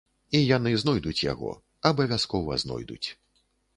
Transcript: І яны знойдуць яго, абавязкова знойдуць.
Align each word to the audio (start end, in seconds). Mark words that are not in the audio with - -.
І 0.37 0.39
яны 0.43 0.71
знойдуць 0.83 1.21
яго, 1.33 1.51
абавязкова 1.93 2.59
знойдуць. 2.65 3.03